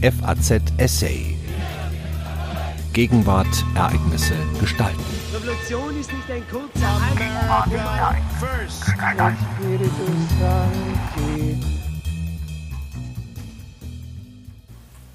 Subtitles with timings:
[0.00, 1.34] FAZ Essay.
[2.92, 5.02] Gegenwart, Ereignisse, Gestalten.
[5.34, 7.00] Revolution ist nicht ein kurzer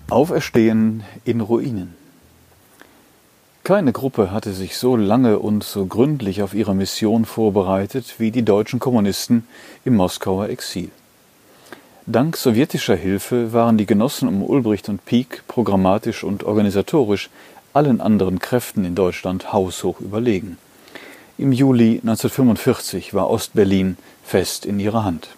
[0.10, 1.96] Auferstehen in Ruinen.
[3.64, 8.44] Keine Gruppe hatte sich so lange und so gründlich auf ihre Mission vorbereitet wie die
[8.44, 9.48] deutschen Kommunisten
[9.86, 10.92] im Moskauer Exil.
[12.06, 17.30] Dank sowjetischer Hilfe waren die Genossen um Ulbricht und Pieck programmatisch und organisatorisch
[17.72, 20.58] allen anderen Kräften in Deutschland haushoch überlegen.
[21.38, 25.30] Im Juli 1945 war Ostberlin fest in ihrer Hand.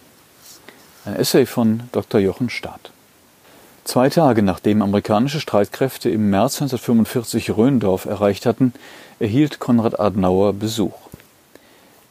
[1.04, 2.20] Ein Essay von Dr.
[2.20, 2.90] Jochen Staat.
[3.84, 8.72] Zwei Tage nachdem amerikanische Streitkräfte im März 1945 Röndorf erreicht hatten,
[9.20, 11.05] erhielt Konrad Adenauer Besuch.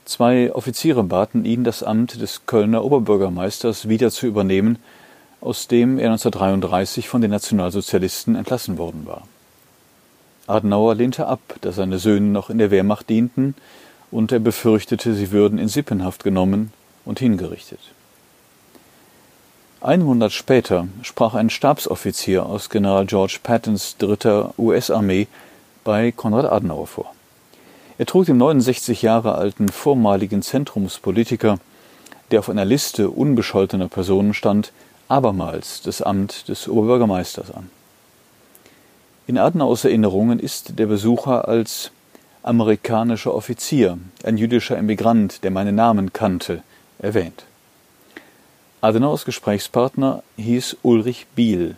[0.05, 4.77] Zwei Offiziere baten ihn, das Amt des Kölner Oberbürgermeisters wieder zu übernehmen,
[5.41, 9.27] aus dem er 1933 von den Nationalsozialisten entlassen worden war.
[10.45, 13.55] Adenauer lehnte ab, da seine Söhne noch in der Wehrmacht dienten,
[14.11, 16.71] und er befürchtete, sie würden in Sippenhaft genommen
[17.03, 17.79] und hingerichtet.
[19.81, 25.27] Einen Monat später sprach ein Stabsoffizier aus General George Pattons dritter US-Armee
[25.83, 27.15] bei Konrad Adenauer vor.
[27.97, 31.59] Er trug dem 69 Jahre alten vormaligen Zentrumspolitiker,
[32.29, 34.73] der auf einer Liste unbescholtener Personen stand,
[35.07, 37.69] abermals das Amt des Oberbürgermeisters an.
[39.27, 41.91] In Adenauers Erinnerungen ist der Besucher als
[42.43, 46.63] amerikanischer Offizier, ein jüdischer Emigrant, der meinen Namen kannte,
[46.99, 47.45] erwähnt.
[48.81, 51.75] Adenauers Gesprächspartner hieß Ulrich Biel.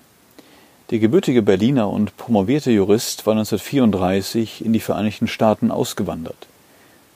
[0.89, 6.47] Der gebürtige Berliner und promovierte Jurist war 1934 in die Vereinigten Staaten ausgewandert.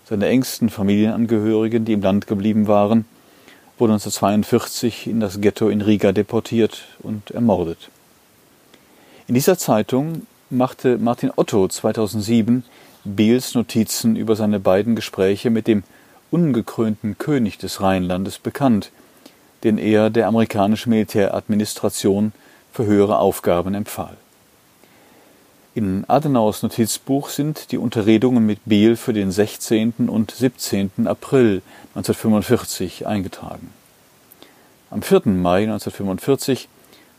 [0.04, 3.06] Seine engsten Familienangehörigen, die im Land geblieben waren,
[3.78, 7.90] wurden 1942 in das Ghetto in Riga deportiert und ermordet.
[9.28, 12.66] In dieser Zeitung machte Martin Otto 2007
[13.06, 15.84] Biels Notizen über seine beiden Gespräche mit dem
[16.30, 18.92] ungekrönten König des Rheinlandes bekannt,
[19.64, 22.34] den er der amerikanischen Militäradministration
[22.72, 24.18] für höhere Aufgaben empfahl.
[25.74, 30.10] In Adenauers Notizbuch sind die Unterredungen mit Biel für den 16.
[30.10, 31.08] und 17.
[31.08, 31.62] April
[31.96, 33.72] 1945 eingetragen.
[34.90, 35.22] Am 4.
[35.28, 36.68] Mai 1945,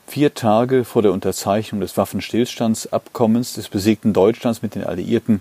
[0.07, 5.41] vier Tage vor der Unterzeichnung des Waffenstillstandsabkommens des besiegten Deutschlands mit den Alliierten,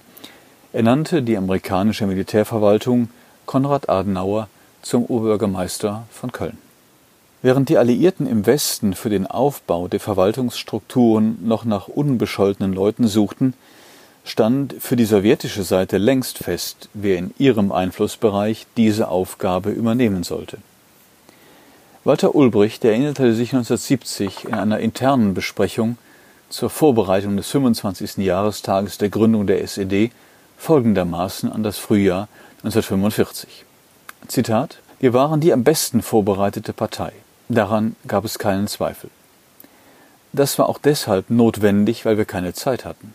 [0.71, 3.09] ernannte die amerikanische Militärverwaltung
[3.45, 4.47] Konrad Adenauer
[4.81, 6.70] zum Oberbürgermeister von Köln.
[7.43, 13.55] Während die Alliierten im Westen für den Aufbau der Verwaltungsstrukturen noch nach unbescholtenen Leuten suchten,
[14.23, 20.59] stand für die sowjetische Seite längst fest, wer in ihrem Einflussbereich diese Aufgabe übernehmen sollte.
[22.03, 25.97] Walter Ulbricht erinnerte sich 1970 in einer internen Besprechung
[26.49, 28.17] zur Vorbereitung des 25.
[28.17, 30.11] Jahrestages der Gründung der SED
[30.57, 33.65] folgendermaßen an das Frühjahr 1945.
[34.27, 37.13] Zitat Wir waren die am besten vorbereitete Partei.
[37.53, 39.09] Daran gab es keinen Zweifel.
[40.31, 43.13] Das war auch deshalb notwendig, weil wir keine Zeit hatten.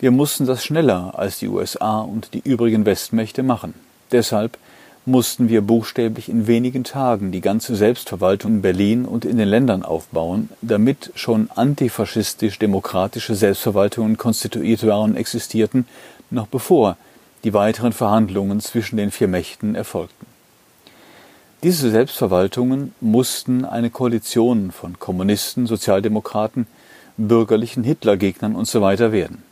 [0.00, 3.74] Wir mussten das schneller als die USA und die übrigen Westmächte machen.
[4.10, 4.58] Deshalb
[5.06, 9.84] mussten wir buchstäblich in wenigen Tagen die ganze Selbstverwaltung in Berlin und in den Ländern
[9.84, 15.86] aufbauen, damit schon antifaschistisch-demokratische Selbstverwaltungen konstituiert waren und existierten,
[16.30, 16.96] noch bevor
[17.44, 20.31] die weiteren Verhandlungen zwischen den vier Mächten erfolgten.
[21.62, 26.66] Diese Selbstverwaltungen mussten eine Koalition von Kommunisten, Sozialdemokraten,
[27.16, 28.96] bürgerlichen Hitlergegnern usw.
[28.96, 29.44] So werden.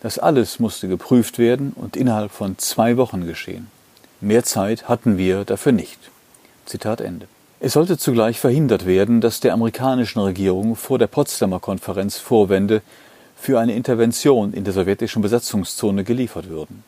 [0.00, 3.68] Das alles musste geprüft werden und innerhalb von zwei Wochen geschehen.
[4.20, 6.00] Mehr Zeit hatten wir dafür nicht.
[6.66, 7.28] Zitat Ende.
[7.60, 12.82] Es sollte zugleich verhindert werden, dass der amerikanischen Regierung vor der Potsdamer Konferenz Vorwände
[13.36, 16.82] für eine Intervention in der sowjetischen Besatzungszone geliefert würden.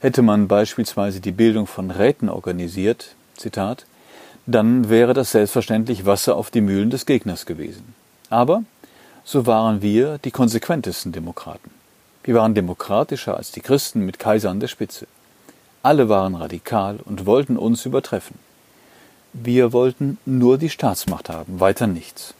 [0.00, 3.86] Hätte man beispielsweise die Bildung von Räten organisiert, Zitat,
[4.46, 7.94] dann wäre das selbstverständlich Wasser auf die Mühlen des Gegners gewesen.
[8.30, 8.64] Aber
[9.24, 11.70] so waren wir die konsequentesten Demokraten.
[12.24, 15.06] Wir waren demokratischer als die Christen mit Kaiser an der Spitze.
[15.82, 18.38] Alle waren radikal und wollten uns übertreffen.
[19.32, 22.34] Wir wollten nur die Staatsmacht haben, weiter nichts.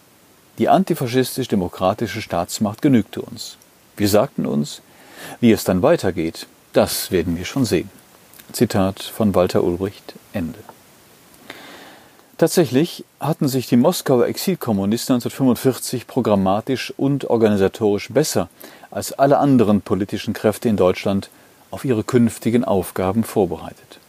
[0.58, 3.56] Die antifaschistisch-demokratische Staatsmacht genügte uns.
[3.96, 4.82] Wir sagten uns,
[5.40, 7.90] wie es dann weitergeht, das werden wir schon sehen.
[8.52, 10.58] Zitat von Walter Ulbricht Ende.
[12.42, 18.48] Tatsächlich hatten sich die Moskauer Exilkommunisten 1945 programmatisch und organisatorisch besser
[18.90, 21.30] als alle anderen politischen Kräfte in Deutschland
[21.70, 24.00] auf ihre künftigen Aufgaben vorbereitet.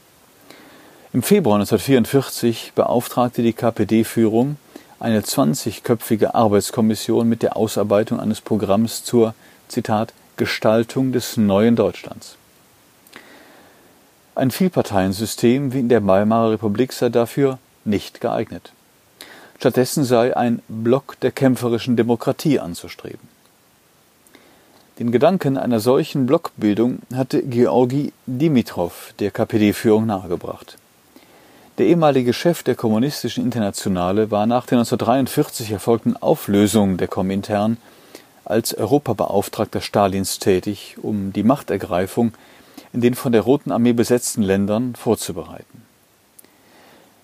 [1.14, 4.58] Im Februar 1944 beauftragte die KPD-Führung
[5.00, 9.36] eine 20-köpfige Arbeitskommission mit der Ausarbeitung eines Programms zur,
[9.68, 12.38] Zitat, Gestaltung des neuen Deutschlands.
[14.34, 18.72] Ein Vielparteiensystem wie in der Weimarer Republik sei dafür nicht geeignet.
[19.60, 23.34] Stattdessen sei ein Block der kämpferischen Demokratie anzustreben.
[25.00, 30.78] Den Gedanken einer solchen Blockbildung hatte Georgi Dimitrov der KPD-Führung nahegebracht.
[31.80, 37.78] Der ehemalige Chef der Kommunistischen Internationale war nach der 1943 erfolgten Auflösung der Komintern
[38.46, 42.34] als Europabeauftragter Stalins tätig, um die Machtergreifung
[42.92, 45.83] in den von der Roten Armee besetzten Ländern vorzubereiten.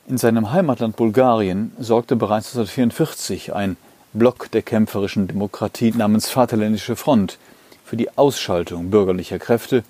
[0.09, 3.77] In seinem Heimatland Bulgarien sorgte bereits 1944 ein
[4.11, 7.37] Block der kämpferischen Demokratie namens Vaterländische Front
[7.85, 9.83] für die Ausschaltung bürgerlicher Kräfte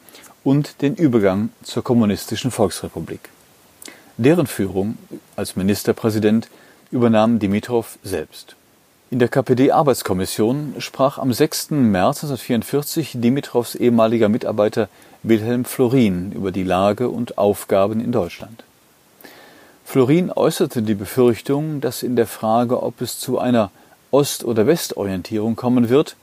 [0.44, 3.30] und den Übergang zur kommunistischen Volksrepublik.
[4.18, 4.98] Deren Führung
[5.38, 6.50] als Ministerpräsident
[6.92, 8.58] übernahm Dimitrov selbst.
[9.12, 11.72] In der KPD-Arbeitskommission sprach am 6.
[11.72, 14.90] März 1944 Dimitrovs ehemaliger Mitarbeiter
[15.24, 18.66] Wilhelm Florin über die Lage und Aufgaben in Deutschland.
[19.90, 23.72] Florin äußerte die Befürchtung, dass in der Frage, ob es zu einer
[24.12, 26.16] Ost- oder Westorientierung kommen wird,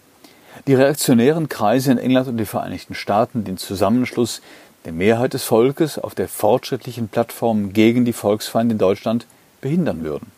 [0.69, 4.41] die reaktionären Kreise in England und den Vereinigten Staaten den Zusammenschluss
[4.85, 9.27] der Mehrheit des Volkes auf der fortschrittlichen Plattform gegen die Volksfeinde in Deutschland
[9.61, 10.31] behindern würden.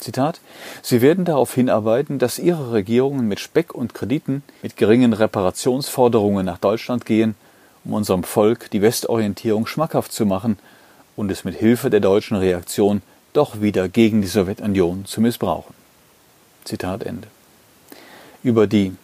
[0.00, 0.40] Zitat
[0.82, 6.58] Sie werden darauf hinarbeiten, dass Ihre Regierungen mit Speck und Krediten, mit geringen Reparationsforderungen nach
[6.58, 7.36] Deutschland gehen,
[7.84, 10.58] um unserem Volk die Westorientierung schmackhaft zu machen
[11.16, 13.02] und es mit Hilfe der deutschen Reaktion
[13.32, 15.74] doch wieder gegen die Sowjetunion zu missbrauchen.
[16.64, 17.28] Zitat Ende.
[18.42, 18.94] Über die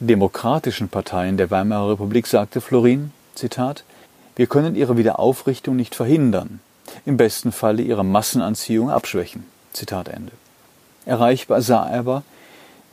[0.00, 3.84] demokratischen Parteien der Weimarer Republik sagte Florin, Zitat,
[4.36, 6.60] wir können ihre Wiederaufrichtung nicht verhindern,
[7.04, 9.44] im besten Falle ihre Massenanziehung abschwächen.
[9.72, 10.32] Zitat Ende.
[11.04, 12.22] Erreichbar sah er aber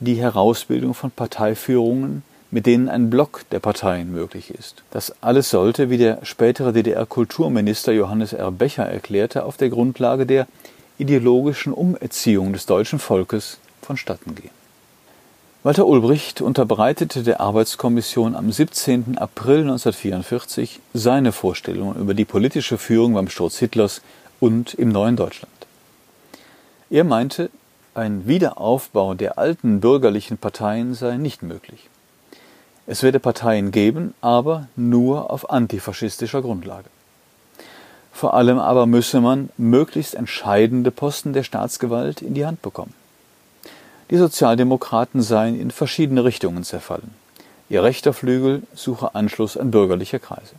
[0.00, 4.82] die Herausbildung von Parteiführungen, mit denen ein Block der Parteien möglich ist.
[4.90, 8.50] Das alles sollte, wie der spätere DDR-Kulturminister Johannes R.
[8.50, 10.46] Becher erklärte, auf der Grundlage der
[10.96, 14.50] ideologischen Umerziehung des deutschen Volkes vonstatten gehen.
[15.62, 19.18] Walter Ulbricht unterbreitete der Arbeitskommission am 17.
[19.18, 24.00] April 1944 seine Vorstellungen über die politische Führung beim Sturz Hitlers
[24.40, 25.52] und im neuen Deutschland.
[26.90, 27.50] Er meinte,
[27.94, 31.90] ein Wiederaufbau der alten bürgerlichen Parteien sei nicht möglich.
[32.90, 36.88] Es werde Parteien geben, aber nur auf antifaschistischer Grundlage.
[38.12, 42.94] Vor allem aber müsse man möglichst entscheidende Posten der Staatsgewalt in die Hand bekommen.
[44.10, 47.10] Die Sozialdemokraten seien in verschiedene Richtungen zerfallen.
[47.68, 50.54] Ihr rechter Flügel suche Anschluss an bürgerliche Kreise.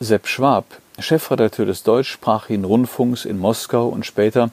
[0.00, 0.64] Sepp Schwab,
[0.98, 4.50] Chefredakteur des deutschsprachigen Rundfunks in Moskau und später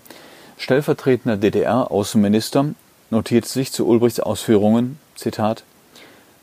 [0.60, 2.66] stellvertretender DDR-Außenminister,
[3.10, 5.64] notierte sich zu Ulbrichts Ausführungen, Zitat,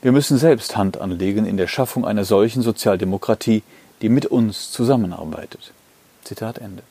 [0.05, 3.63] wir müssen selbst Hand anlegen in der Schaffung einer solchen Sozialdemokratie,
[4.03, 5.73] die mit uns zusammenarbeitet.
[6.25, 6.83] Zitat Ende.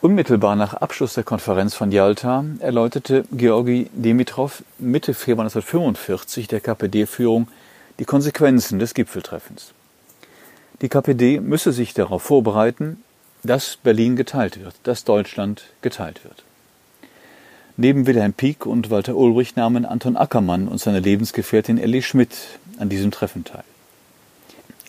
[0.00, 7.48] Unmittelbar nach Abschluss der Konferenz von Yalta erläuterte Georgi Dimitrov Mitte Februar 1945 der KPD-Führung
[7.98, 9.74] die Konsequenzen des Gipfeltreffens.
[10.80, 13.02] Die KPD müsse sich darauf vorbereiten,
[13.42, 16.44] dass Berlin geteilt wird, dass Deutschland geteilt wird.
[17.80, 22.32] Neben Wilhelm Pieck und Walter Ulrich nahmen Anton Ackermann und seine Lebensgefährtin Elli Schmidt
[22.80, 23.62] an diesem Treffen teil.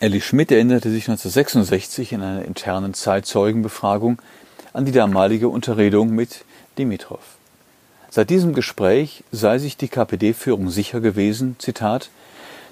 [0.00, 4.20] Elli Schmidt erinnerte sich 1966 in einer internen Zeitzeugenbefragung
[4.72, 6.44] an die damalige Unterredung mit
[6.78, 7.20] Dimitrov.
[8.10, 12.10] Seit diesem Gespräch sei sich die KPD-Führung sicher gewesen, Zitat,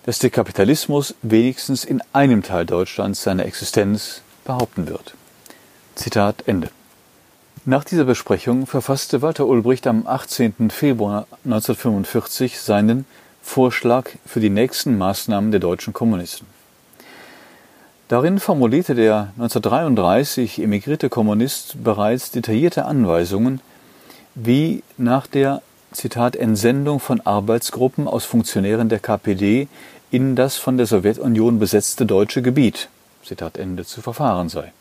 [0.04, 5.14] dass der Kapitalismus wenigstens in einem Teil Deutschlands seine Existenz behaupten wird.
[5.94, 6.70] Zitat Ende.
[7.68, 10.70] Nach dieser Besprechung verfasste Walter Ulbricht am 18.
[10.70, 13.04] Februar 1945 seinen
[13.42, 16.46] Vorschlag für die nächsten Maßnahmen der deutschen Kommunisten.
[18.08, 23.60] Darin formulierte der 1933 emigrierte Kommunist bereits detaillierte Anweisungen,
[24.34, 25.60] wie nach der
[25.92, 29.68] Zitat Entsendung von Arbeitsgruppen aus Funktionären der KPD
[30.10, 32.88] in das von der Sowjetunion besetzte deutsche Gebiet
[33.22, 34.72] Zitat Ende zu verfahren sei.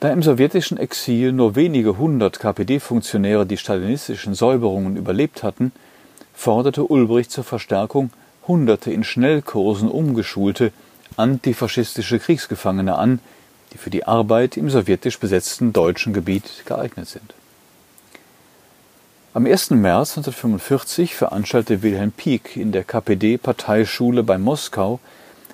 [0.00, 5.72] Da im sowjetischen Exil nur wenige hundert KPD-Funktionäre die stalinistischen Säuberungen überlebt hatten,
[6.32, 8.10] forderte Ulbricht zur Verstärkung
[8.46, 10.72] Hunderte in Schnellkursen umgeschulte
[11.16, 13.18] antifaschistische Kriegsgefangene an,
[13.72, 17.34] die für die Arbeit im sowjetisch besetzten deutschen Gebiet geeignet sind.
[19.34, 19.70] Am 1.
[19.70, 25.00] März 1945 veranstaltete Wilhelm Pieck in der KPD-Parteischule bei Moskau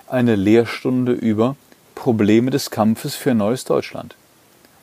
[0.07, 1.57] eine Lehrstunde über
[1.95, 4.15] Probleme des Kampfes für neues Deutschland.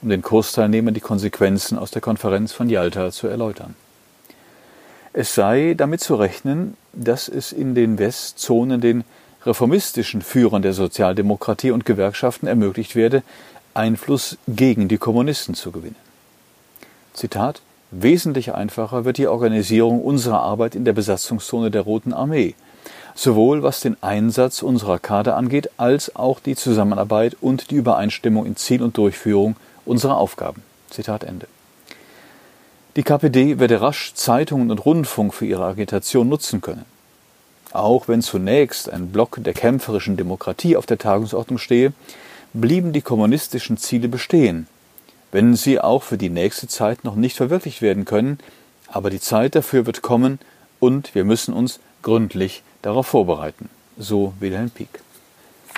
[0.01, 3.75] Um den Kursteilnehmern die Konsequenzen aus der Konferenz von Yalta zu erläutern.
[5.13, 9.03] Es sei damit zu rechnen, dass es in den Westzonen den
[9.45, 13.23] reformistischen Führern der Sozialdemokratie und Gewerkschaften ermöglicht werde,
[13.73, 15.95] Einfluss gegen die Kommunisten zu gewinnen.
[17.13, 17.61] Zitat
[17.93, 22.55] Wesentlich einfacher wird die Organisierung unserer Arbeit in der Besatzungszone der Roten Armee,
[23.15, 28.55] sowohl was den Einsatz unserer Kader angeht, als auch die Zusammenarbeit und die Übereinstimmung in
[28.55, 30.63] Ziel und Durchführung unserer Aufgaben.
[30.89, 31.47] Zitat Ende.
[32.97, 36.85] Die KPD werde rasch Zeitungen und Rundfunk für ihre Agitation nutzen können.
[37.71, 41.93] Auch wenn zunächst ein Block der kämpferischen Demokratie auf der Tagungsordnung stehe,
[42.53, 44.67] blieben die kommunistischen Ziele bestehen,
[45.31, 48.39] wenn sie auch für die nächste Zeit noch nicht verwirklicht werden können,
[48.87, 50.39] aber die Zeit dafür wird kommen
[50.81, 55.01] und wir müssen uns gründlich darauf vorbereiten, so Wilhelm Pieck.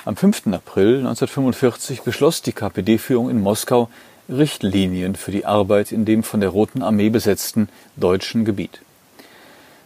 [0.06, 0.48] Am 5.
[0.48, 3.88] April 1945 beschloss die KPD-Führung in Moskau
[4.28, 8.82] Richtlinien für die Arbeit in dem von der Roten Armee besetzten deutschen Gebiet.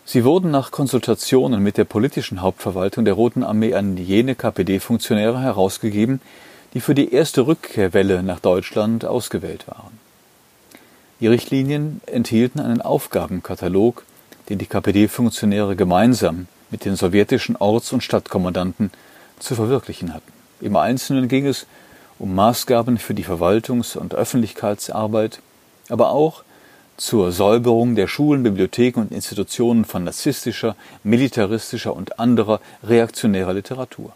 [0.04, 6.20] Sie wurden nach Konsultationen mit der politischen Hauptverwaltung der Roten Armee an jene KPD-Funktionäre herausgegeben,
[6.74, 10.00] die für die erste Rückkehrwelle nach Deutschland ausgewählt waren.
[11.20, 14.04] Die Richtlinien enthielten einen Aufgabenkatalog,
[14.48, 18.90] den die KPD-Funktionäre gemeinsam mit den sowjetischen Orts- und Stadtkommandanten
[19.38, 20.32] zu verwirklichen hatten.
[20.60, 21.66] Im Einzelnen ging es
[22.18, 25.40] um Maßgaben für die Verwaltungs- und Öffentlichkeitsarbeit,
[25.88, 26.42] aber auch
[26.96, 34.12] zur Säuberung der Schulen, Bibliotheken und Institutionen von narzisstischer, militaristischer und anderer reaktionärer Literatur.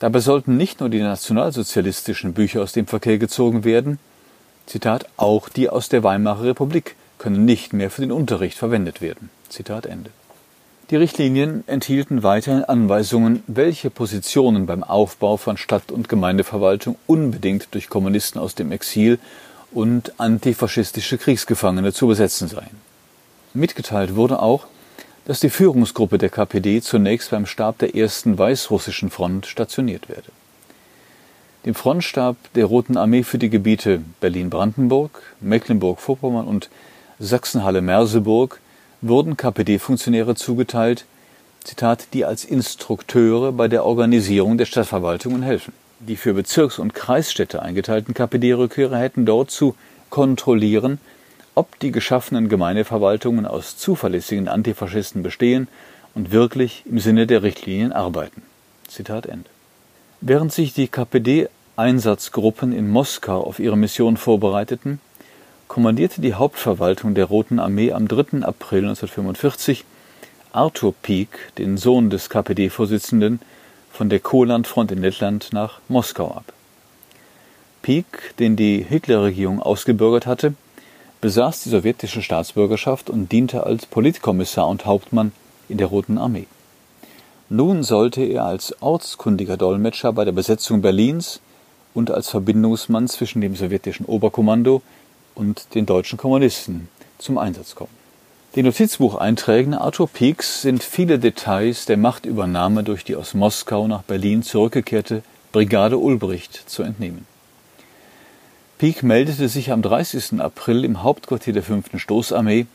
[0.00, 4.00] Dabei sollten nicht nur die nationalsozialistischen Bücher aus dem Verkehr gezogen werden,
[4.66, 9.30] Zitat, auch die aus der Weimarer Republik können nicht mehr für den Unterricht verwendet werden.
[9.48, 10.10] Zitat Ende.
[10.94, 17.88] Die Richtlinien enthielten weiterhin Anweisungen, welche Positionen beim Aufbau von Stadt- und Gemeindeverwaltung unbedingt durch
[17.88, 19.18] Kommunisten aus dem Exil
[19.72, 22.76] und antifaschistische Kriegsgefangene zu besetzen seien.
[23.54, 24.68] Mitgeteilt wurde auch,
[25.24, 30.30] dass die Führungsgruppe der KPD zunächst beim Stab der ersten Weißrussischen Front stationiert werde.
[31.66, 36.70] Dem Frontstab der Roten Armee für die Gebiete Berlin-Brandenburg, Mecklenburg-Vorpommern und
[37.18, 38.60] Sachsen-Halle-Merseburg
[39.08, 41.04] wurden KPD-Funktionäre zugeteilt,
[41.62, 45.72] Zitat, die als Instrukteure bei der Organisierung der Stadtverwaltungen helfen.
[46.00, 49.74] Die für Bezirks- und Kreisstädte eingeteilten KPD-Rückkehrer hätten dort zu
[50.10, 50.98] kontrollieren,
[51.54, 55.68] ob die geschaffenen Gemeindeverwaltungen aus zuverlässigen Antifaschisten bestehen
[56.14, 58.42] und wirklich im Sinne der Richtlinien arbeiten.
[58.88, 59.48] Zitat Ende.
[60.20, 65.00] Während sich die KPD-Einsatzgruppen in Moskau auf ihre Mission vorbereiteten,
[65.68, 68.42] kommandierte die Hauptverwaltung der Roten Armee am 3.
[68.42, 69.84] April 1945
[70.52, 73.40] Arthur Pieck, den Sohn des KPD-Vorsitzenden,
[73.90, 76.52] von der Kolandfront in Lettland nach Moskau ab.
[77.82, 80.54] Pieck, den die Hitlerregierung ausgebürgert hatte,
[81.20, 85.32] besaß die sowjetische Staatsbürgerschaft und diente als Politkommissar und Hauptmann
[85.68, 86.46] in der Roten Armee.
[87.48, 91.40] Nun sollte er als ortskundiger Dolmetscher bei der Besetzung Berlins
[91.94, 94.82] und als Verbindungsmann zwischen dem sowjetischen Oberkommando
[95.34, 96.88] und den deutschen Kommunisten
[97.18, 98.04] zum Einsatz kommen.
[98.56, 104.44] Den Notizbucheinträgen Arthur Pieks sind viele Details der Machtübernahme durch die aus Moskau nach Berlin
[104.44, 107.26] zurückgekehrte Brigade Ulbricht zu entnehmen.
[108.78, 110.40] Pieck meldete sich am 30.
[110.40, 111.98] April im Hauptquartier der 5.
[112.00, 112.66] Stoßarmee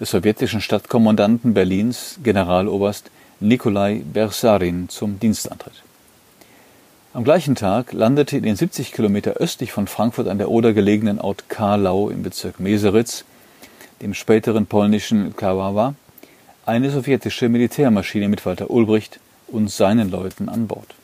[0.00, 5.82] des sowjetischen Stadtkommandanten Berlins, Generaloberst Nikolai Bersarin, zum Dienstantritt.
[7.12, 11.20] Am gleichen Tag landete in den 70 Kilometer östlich von Frankfurt an der Oder gelegenen
[11.20, 13.24] Ort Karlau im Bezirk Meseritz,
[14.00, 15.96] dem späteren polnischen Kawawa,
[16.66, 20.94] eine sowjetische Militärmaschine mit Walter Ulbricht und seinen Leuten an Bord.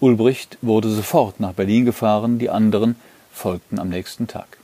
[0.00, 2.96] Ulbricht wurde sofort nach Berlin gefahren, die anderen
[3.30, 4.56] folgten am nächsten Tag.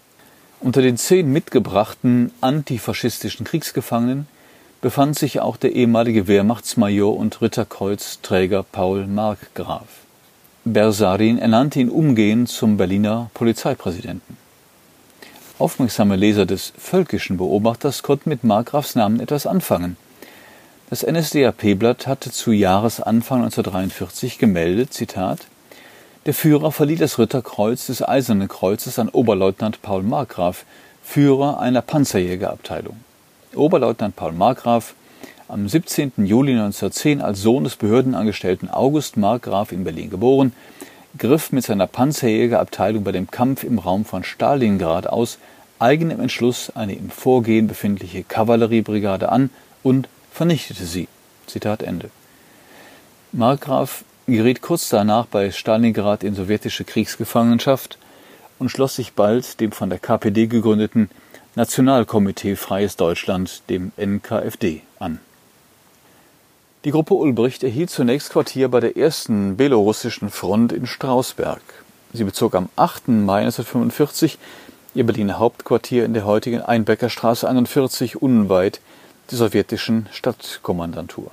[0.61, 4.27] Unter den zehn mitgebrachten antifaschistischen Kriegsgefangenen
[4.81, 10.08] befand sich auch der ehemalige Wehrmachtsmajor und Ritterkreuzträger Paul Markgraf.
[10.73, 14.37] Bersarin ernannte ihn umgehend zum Berliner Polizeipräsidenten.
[15.59, 19.97] Aufmerksame Leser des völkischen Beobachters konnten mit Markgrafs Namen etwas anfangen.
[20.91, 25.49] Das NSDAP-Blatt hatte zu Jahresanfang 1943 gemeldet, Zitat,
[26.27, 30.65] der Führer verlieh das Ritterkreuz des Eisernen Kreuzes an Oberleutnant Paul Markgraf,
[31.03, 32.97] Führer einer Panzerjägerabteilung.
[33.55, 34.95] Oberleutnant Paul Markgraf,
[35.49, 36.13] am 17.
[36.27, 40.53] Juli 1910 als Sohn des Behördenangestellten August Markgraf in Berlin geboren,
[41.17, 45.39] griff mit seiner Panzerjägerabteilung bei dem Kampf im Raum von Stalingrad aus
[45.79, 49.49] eigenem Entschluss eine im Vorgehen befindliche Kavalleriebrigade an
[49.83, 51.09] und vernichtete sie.
[51.47, 52.11] Zitat Ende.
[53.33, 57.97] Markgraf geriet kurz danach bei Stalingrad in sowjetische Kriegsgefangenschaft
[58.59, 61.09] und schloss sich bald dem von der KPD gegründeten
[61.55, 65.21] Nationalkomitee Freies Deutschland, dem NKFD, an.
[66.89, 71.61] Die Gruppe Ulbricht erhielt zunächst Quartier bei der ersten belorussischen Front in Strausberg.
[72.15, 73.09] Sie bezog am 8.
[73.09, 74.39] Mai 1945
[74.95, 78.81] ihr Berliner Hauptquartier in der heutigen Einbeckerstraße 41 unweit
[79.31, 81.31] der sowjetischen Stadtkommandantur.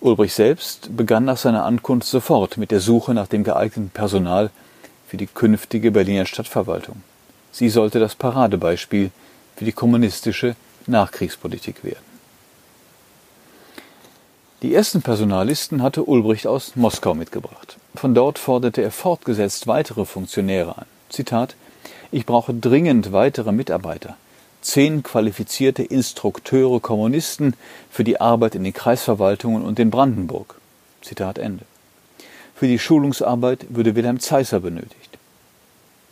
[0.00, 4.48] Ulbricht selbst begann nach seiner Ankunft sofort mit der Suche nach dem geeigneten Personal
[5.06, 7.02] für die künftige Berliner Stadtverwaltung.
[7.52, 9.10] Sie sollte das Paradebeispiel
[9.56, 12.07] für die kommunistische Nachkriegspolitik werden.
[14.62, 17.76] Die ersten Personalisten hatte Ulbricht aus Moskau mitgebracht.
[17.94, 20.86] Von dort forderte er fortgesetzt weitere Funktionäre an.
[21.10, 21.54] Zitat
[22.10, 24.16] Ich brauche dringend weitere Mitarbeiter.
[24.60, 27.54] Zehn qualifizierte Instrukteure Kommunisten
[27.88, 30.56] für die Arbeit in den Kreisverwaltungen und in Brandenburg.
[31.02, 31.64] Zitat Ende.
[32.56, 35.18] Für die Schulungsarbeit würde Wilhelm Zeisser benötigt.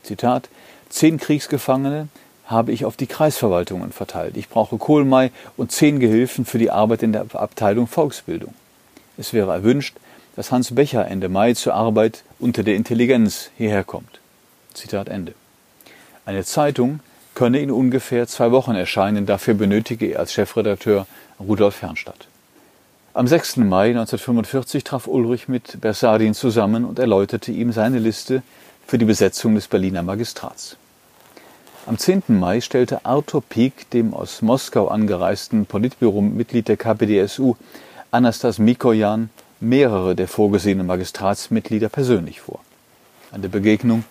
[0.05, 0.49] Zitat
[0.89, 2.07] Zehn Kriegsgefangene
[2.47, 4.37] habe ich auf die Kreisverwaltungen verteilt.
[4.37, 8.55] Ich brauche Kohlmei und zehn Gehilfen für die Arbeit in der Abteilung Volksbildung.
[9.19, 9.97] Es wäre erwünscht,
[10.37, 14.21] dass Hans Becher Ende Mai zur Arbeit unter der Intelligenz hierher kommt.
[14.75, 15.35] Zitat Ende.
[16.25, 17.01] Eine Zeitung
[17.35, 21.07] könne in ungefähr zwei Wochen erscheinen, dafür benötige er als Chefredakteur
[21.41, 22.29] Rudolf Fernstadt.
[23.15, 23.57] Am 6.
[23.59, 28.43] Mai 1945 traf Ulrich mit Bersardin zusammen und erläuterte ihm seine Liste
[28.87, 30.77] für die Besetzung des Berliner Magistrats.
[31.87, 32.25] Am 10.
[32.27, 37.55] Mai stellte Arthur Pieck dem aus Moskau angereisten Politbüro-Mitglied der KPDSU
[38.11, 42.59] Anastas Mikoyan mehrere der vorgesehenen Magistratsmitglieder persönlich vor.
[43.31, 44.03] An der Begegnung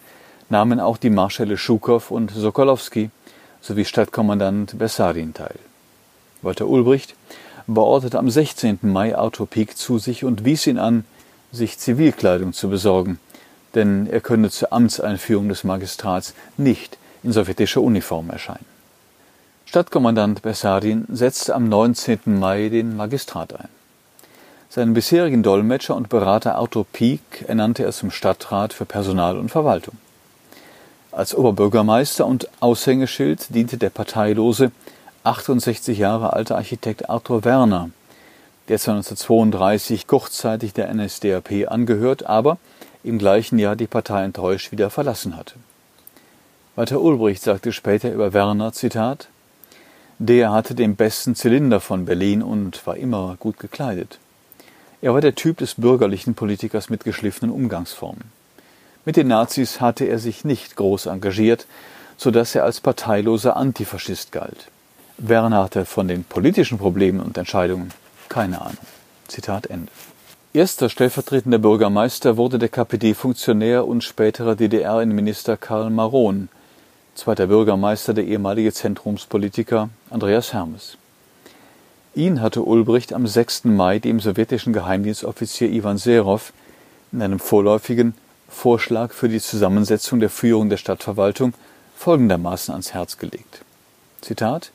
[0.47, 3.09] nahmen auch die Marschälle Schukow und Sokolowski
[3.59, 5.59] sowie Stadtkommandant Bessarin teil.
[6.41, 7.13] Walter Ulbricht
[7.67, 8.79] beorderte am 16.
[8.83, 11.03] Mai Arthur Pieck zu sich und wies ihn an,
[11.51, 13.19] sich Zivilkleidung zu besorgen,
[13.73, 18.65] denn er könne zur Amtseinführung des Magistrats nicht in sowjetischer Uniform erscheinen.
[19.65, 22.19] Stadtkommandant Bessarin setzte am 19.
[22.25, 23.67] Mai den Magistrat ein.
[24.69, 29.97] Seinen bisherigen Dolmetscher und Berater Arthur Pieck ernannte er zum Stadtrat für Personal und Verwaltung.
[31.11, 34.71] Als Oberbürgermeister und Aushängeschild diente der parteilose,
[35.23, 37.89] 68 Jahre alte Architekt Arthur Werner,
[38.67, 42.57] der 1932 kurzzeitig der NSDAP angehört, aber
[43.03, 45.55] im gleichen Jahr die Partei enttäuscht wieder verlassen hatte.
[46.75, 49.29] Walter Ulbricht sagte später über Werner, Zitat,
[50.19, 54.19] der hatte den besten Zylinder von Berlin und war immer gut gekleidet.
[55.01, 58.25] Er war der Typ des bürgerlichen Politikers mit geschliffenen Umgangsformen.
[59.05, 61.65] Mit den Nazis hatte er sich nicht groß engagiert,
[62.17, 64.67] so dass er als parteiloser Antifaschist galt.
[65.17, 67.91] Werner hatte von den politischen Problemen und Entscheidungen
[68.27, 68.77] keine Ahnung.
[69.29, 69.91] Zitat Ende.
[70.53, 76.49] Erster stellvertretender Bürgermeister wurde der KPD-Funktionär und späterer DDR-Innenminister Karl Maron,
[77.15, 80.97] zweiter Bürgermeister der ehemalige Zentrumspolitiker Andreas Hermes.
[82.13, 83.65] Ihn hatte Ulbricht am 6.
[83.65, 86.53] Mai dem sowjetischen Geheimdienstoffizier Ivan Serov
[87.11, 88.13] in einem vorläufigen
[88.49, 91.53] Vorschlag für die Zusammensetzung der Führung der Stadtverwaltung
[91.97, 93.61] folgendermaßen ans Herz gelegt.
[94.21, 94.71] Zitat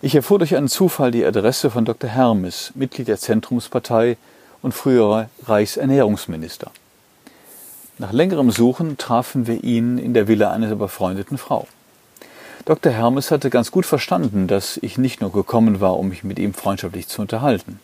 [0.00, 2.10] Ich erfuhr durch einen Zufall die Adresse von Dr.
[2.10, 4.16] Hermes, Mitglied der Zentrumspartei
[4.62, 6.70] und früherer Reichsernährungsminister.
[8.00, 11.68] Nach längerem Suchen trafen wir ihn in der Villa einer befreundeten Frau.
[12.64, 12.90] Dr.
[12.90, 16.54] Hermes hatte ganz gut verstanden, dass ich nicht nur gekommen war, um mich mit ihm
[16.54, 17.78] freundschaftlich zu unterhalten.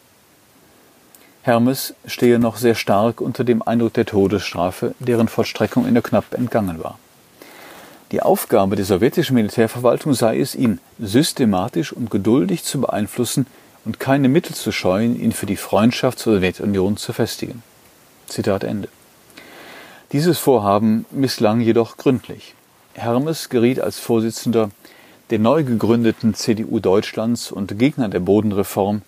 [1.42, 6.83] Hermes stehe noch sehr stark unter dem Eindruck der Todesstrafe, deren Vollstreckung in knapp entgangen
[6.83, 6.98] war.
[8.11, 13.46] Die Aufgabe der sowjetischen Militärverwaltung sei es, ihn systematisch und geduldig zu beeinflussen
[13.85, 17.62] und keine Mittel zu scheuen, ihn für die Freundschaft zur Sowjetunion zu festigen.
[18.29, 18.88] Zitat Ende.
[20.12, 22.55] Dieses Vorhaben misslang jedoch gründlich.
[22.95, 24.71] Hermes geriet als Vorsitzender
[25.31, 29.03] der neu gegründeten CDU Deutschlands und Gegner der Bodenreform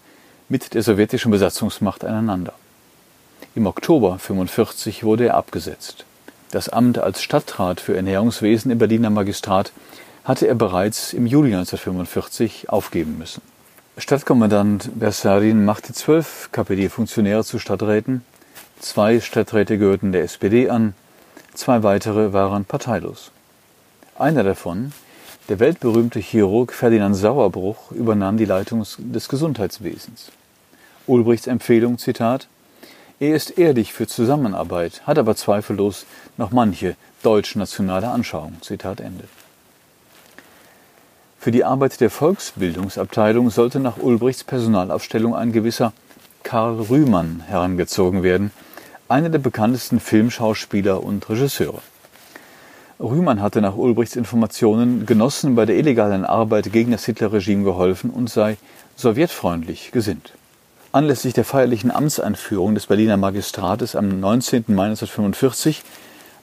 [0.48, 2.52] mit der sowjetischen Besatzungsmacht aneinander.
[3.54, 6.04] Im Oktober 1945 wurde er abgesetzt.
[6.50, 9.70] Das Amt als Stadtrat für Ernährungswesen im Berliner Magistrat
[10.24, 13.42] hatte er bereits im Juli 1945 aufgeben müssen.
[13.98, 18.24] Stadtkommandant Bersarin machte zwölf KPD-Funktionäre zu Stadträten,
[18.80, 20.94] zwei Stadträte gehörten der SPD an,
[21.54, 23.30] zwei weitere waren parteilos.
[24.18, 24.92] Einer davon,
[25.48, 30.30] der weltberühmte Chirurg Ferdinand Sauerbruch, übernahm die Leitung des Gesundheitswesens.
[31.06, 32.48] Ulbrichts Empfehlung, Zitat,
[33.20, 38.56] er ist ehrlich für Zusammenarbeit, hat aber zweifellos noch manche deutsch-nationale Anschauung.
[38.60, 39.24] Zitat Ende.
[41.40, 45.92] Für die Arbeit der Volksbildungsabteilung sollte nach Ulbrichts Personalaufstellung ein gewisser
[46.42, 48.52] Karl Rühmann herangezogen werden,
[49.08, 51.80] einer der bekanntesten Filmschauspieler und Regisseure.
[53.00, 58.28] Rühmann hatte nach Ulbrichts Informationen Genossen bei der illegalen Arbeit gegen das Hitlerregime geholfen und
[58.28, 58.56] sei
[58.96, 60.34] sowjetfreundlich gesinnt.
[60.90, 64.64] Anlässlich der feierlichen Amtseinführung des Berliner Magistrates am 19.
[64.68, 65.82] Mai 1945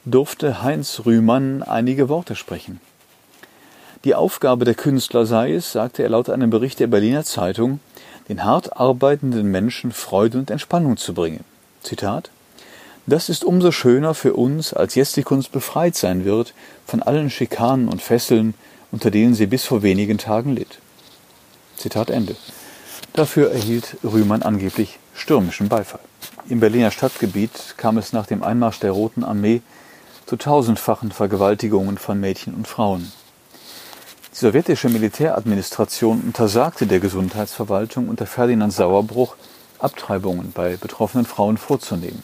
[0.05, 2.79] durfte Heinz Rühmann einige Worte sprechen.
[4.05, 7.79] Die Aufgabe der Künstler sei es, sagte er laut einem Bericht der Berliner Zeitung,
[8.29, 11.43] den hart arbeitenden Menschen Freude und Entspannung zu bringen.
[11.81, 12.29] Zitat
[13.07, 16.53] das ist umso schöner für uns, als jetzt die Kunst befreit sein wird
[16.87, 18.55] von allen Schikanen und Fesseln,
[18.91, 20.79] unter denen sie bis vor wenigen Tagen litt.
[21.77, 22.35] Zitat Ende.
[23.13, 26.01] Dafür erhielt Rühmann angeblich stürmischen Beifall.
[26.49, 29.61] Im Berliner Stadtgebiet kam es nach dem Einmarsch der Roten Armee
[30.25, 33.11] zu tausendfachen Vergewaltigungen von Mädchen und Frauen.
[34.33, 39.35] Die sowjetische Militäradministration untersagte der Gesundheitsverwaltung unter Ferdinand Sauerbruch,
[39.79, 42.21] Abtreibungen bei betroffenen Frauen vorzunehmen.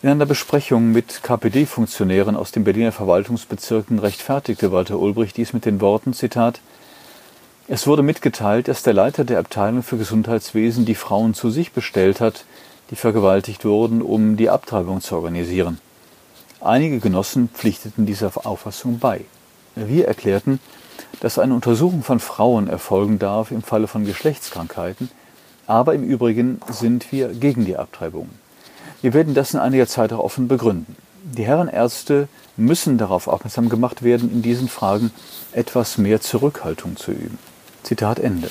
[0.00, 5.80] In einer Besprechung mit KPD-Funktionären aus den Berliner Verwaltungsbezirken rechtfertigte Walter Ulbricht dies mit den
[5.80, 6.60] Worten, Zitat,
[7.66, 12.20] es wurde mitgeteilt, dass der Leiter der Abteilung für Gesundheitswesen die Frauen zu sich bestellt
[12.20, 12.44] hat,
[12.92, 15.80] die vergewaltigt wurden, um die Abtreibung zu organisieren.
[16.60, 19.22] Einige Genossen pflichteten dieser Auffassung bei.
[19.74, 20.60] Wir erklärten,
[21.18, 25.10] dass eine Untersuchung von Frauen erfolgen darf im Falle von Geschlechtskrankheiten,
[25.66, 28.47] aber im Übrigen sind wir gegen die Abtreibungen.
[29.00, 30.96] Wir werden das in einiger Zeit auch offen begründen.
[31.22, 35.12] Die Herrenärzte müssen darauf aufmerksam gemacht werden, in diesen Fragen
[35.52, 37.38] etwas mehr Zurückhaltung zu üben.
[37.82, 38.50] Zitat Ende.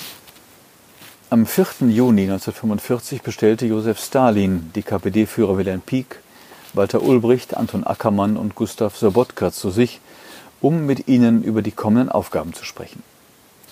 [1.30, 1.90] Am 4.
[1.90, 6.22] Juni 1945 bestellte Josef Stalin die KPD-Führer Wilhelm Pieck,
[6.74, 10.00] Walter Ulbricht, Anton Ackermann und Gustav Sobotka zu sich,
[10.62, 13.04] um mit ihnen über die kommenden Aufgaben zu sprechen.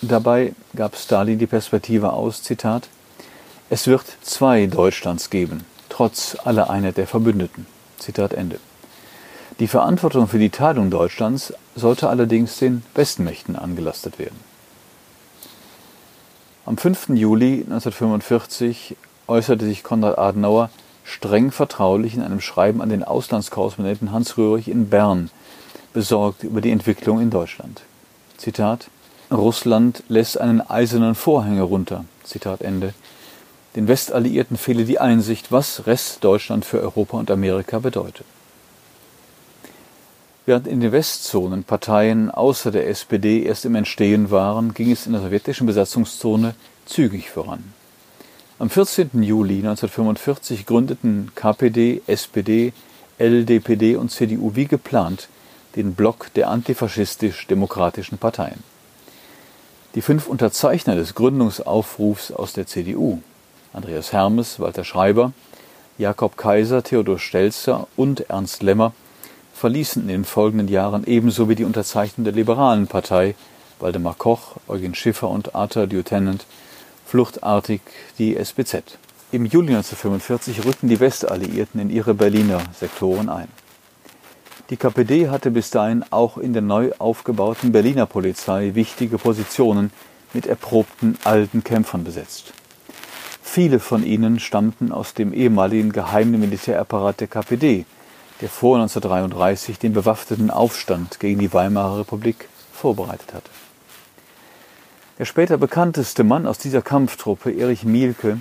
[0.01, 2.89] Dabei gab Stalin die Perspektive aus, Zitat,
[3.69, 7.67] es wird zwei Deutschlands geben, trotz aller Einheit der Verbündeten.
[7.99, 8.59] Zitat Ende.
[9.59, 14.37] Die Verantwortung für die Teilung Deutschlands sollte allerdings den Westmächten angelastet werden.
[16.65, 17.09] Am 5.
[17.13, 20.69] Juli 1945 äußerte sich Konrad Adenauer
[21.05, 25.29] streng vertraulich in einem Schreiben an den Auslandskorrespondenten Hans Röhrig in Bern,
[25.93, 27.83] besorgt über die Entwicklung in Deutschland.
[28.35, 28.89] Zitat
[29.31, 32.03] Russland lässt einen eisernen Vorhang herunter.
[32.25, 32.93] Zitat Ende.
[33.75, 38.25] Den Westalliierten fehle die Einsicht, was Restdeutschland für Europa und Amerika bedeutet.
[40.45, 45.13] Während in den Westzonen Parteien außer der SPD erst im Entstehen waren, ging es in
[45.13, 47.73] der sowjetischen Besatzungszone zügig voran.
[48.59, 49.23] Am 14.
[49.23, 52.71] Juli 1945 gründeten KPD, SPD,
[53.17, 55.27] LDPD und CDU wie geplant
[55.75, 58.63] den Block der antifaschistisch-demokratischen Parteien.
[59.95, 63.21] Die fünf Unterzeichner des Gründungsaufrufs aus der CDU
[63.75, 65.33] Andreas Hermes, Walter Schreiber,
[65.97, 68.93] Jakob Kaiser, Theodor Stelzer und Ernst Lemmer
[69.53, 73.35] verließen in den folgenden Jahren ebenso wie die Unterzeichner der Liberalen Partei
[73.79, 76.45] Waldemar Koch, Eugen Schiffer und Arthur Lieutenant
[77.05, 77.81] fluchtartig
[78.17, 78.97] die SBZ.
[79.33, 83.49] Im Juli 1945 rückten die Westalliierten in ihre Berliner Sektoren ein.
[84.69, 89.91] Die KPD hatte bis dahin auch in der neu aufgebauten Berliner Polizei wichtige Positionen
[90.33, 92.53] mit erprobten alten Kämpfern besetzt.
[93.47, 97.85] Viele von ihnen stammten aus dem ehemaligen geheimen Militärapparat der KPD,
[98.41, 103.49] der vor 1933 den bewaffneten Aufstand gegen die Weimarer Republik vorbereitet hatte.
[105.19, 108.39] Der später bekannteste Mann aus dieser Kampftruppe, Erich Mielke,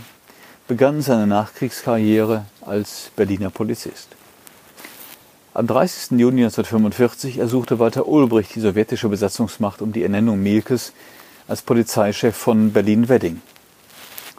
[0.66, 4.08] begann seine Nachkriegskarriere als Berliner Polizist.
[5.52, 6.18] Am 30.
[6.18, 10.92] Juni 1945 ersuchte Walter Ulbricht die sowjetische Besatzungsmacht um die Ernennung Mielkes
[11.46, 13.40] als Polizeichef von Berlin-Wedding.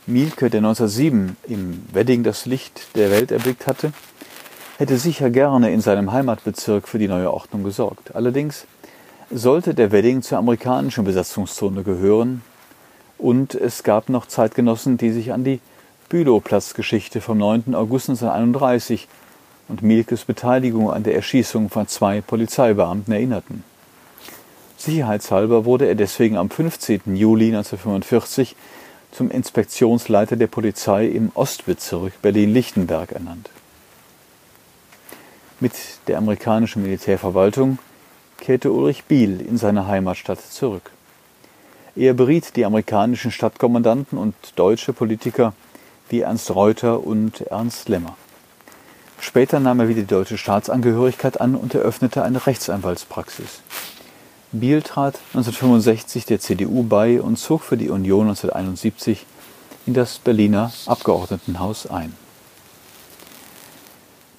[0.07, 3.91] Mielke, der 1907 im Wedding das Licht der Welt erblickt hatte,
[4.77, 8.15] hätte sicher gerne in seinem Heimatbezirk für die neue Ordnung gesorgt.
[8.15, 8.67] Allerdings
[9.31, 12.43] sollte der Wedding zur amerikanischen Besatzungszone gehören
[13.17, 15.59] und es gab noch Zeitgenossen, die sich an die
[16.09, 17.73] Bülowplatzgeschichte vom 9.
[17.73, 19.07] August 1931
[19.69, 23.63] und Mielkes Beteiligung an der Erschießung von zwei Polizeibeamten erinnerten.
[24.77, 27.15] Sicherheitshalber wurde er deswegen am 15.
[27.15, 28.55] Juli 1945
[29.15, 33.49] zum Inspektionsleiter der Polizei im Ostbezirk Berlin-Lichtenberg ernannt.
[35.61, 35.73] Mit
[36.07, 37.79] der amerikanischen Militärverwaltung
[38.37, 40.91] kehrte Ulrich Biel in seine Heimatstadt zurück.
[41.95, 45.53] Er beriet die amerikanischen Stadtkommandanten und deutsche Politiker
[46.09, 48.17] wie Ernst Reuter und Ernst Lemmer.
[49.21, 53.61] Später nahm er wieder die deutsche Staatsangehörigkeit an und eröffnete eine Rechtsanwaltspraxis.
[54.59, 59.25] Biel trat 1965 der CDU bei und zog für die Union 1971
[59.85, 62.13] in das Berliner Abgeordnetenhaus ein.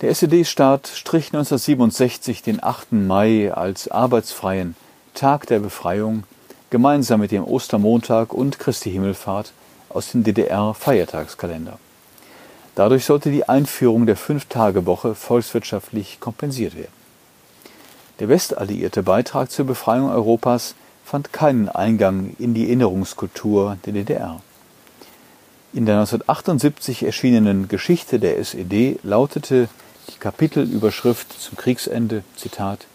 [0.01, 2.93] Der SED-Staat strich 1967 den 8.
[2.93, 4.77] Mai als arbeitsfreien
[5.15, 6.25] Tag der Befreiung
[6.69, 9.53] gemeinsam mit dem Ostermontag und Christi Himmelfahrt
[9.89, 11.79] aus dem DDR-Feiertagskalender.
[12.75, 17.06] Dadurch sollte die Einführung der Fünf-Tage-Woche volkswirtschaftlich kompensiert werden.
[18.19, 20.75] Der westalliierte Beitrag zur Befreiung Europas
[21.05, 24.41] fand keinen Eingang in die Erinnerungskultur der DDR.
[25.75, 29.69] In der 1978 erschienenen Geschichte der SED lautete
[30.09, 32.87] die Kapitelüberschrift zum Kriegsende, Zitat,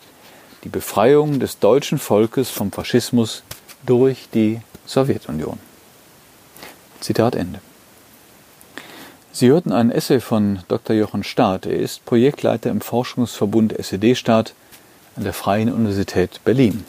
[0.63, 3.43] die Befreiung des deutschen Volkes vom Faschismus
[3.85, 5.59] durch die Sowjetunion.
[6.99, 7.61] Zitat Ende.
[9.31, 10.95] Sie hörten ein Essay von Dr.
[10.95, 11.65] Jochen Staat.
[11.65, 14.53] Er ist Projektleiter im Forschungsverbund SED-Staat
[15.15, 16.85] an der Freien Universität Berlin.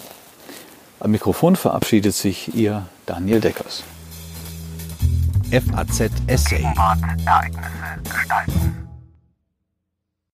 [1.00, 3.82] Am Mikrofon verabschiedet sich Ihr Daniel Deckers.
[5.50, 6.62] FAZ Essay.
[7.26, 8.91] Ereignisse gestalten.